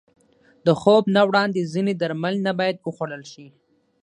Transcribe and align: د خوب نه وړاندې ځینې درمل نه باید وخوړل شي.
د 0.65 0.67
خوب 0.81 1.03
نه 1.15 1.21
وړاندې 1.29 1.69
ځینې 1.73 1.93
درمل 2.01 2.35
نه 2.45 2.51
باید 2.59 2.77
وخوړل 2.87 3.23
شي. 3.31 3.47